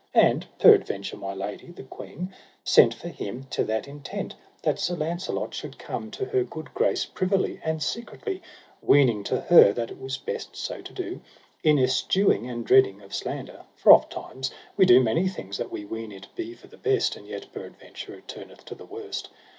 [0.15, 5.53] And peradventure my lady, the queen, sent for him to that intent that Sir Launcelot
[5.53, 8.41] should come to her good grace privily and secretly,
[8.81, 11.21] weening to her that it was best so to do,
[11.61, 16.11] in eschewing and dreading of slander; for ofttimes we do many things that we ween
[16.11, 19.29] it be for the best, and yet peradventure it turneth to the worst.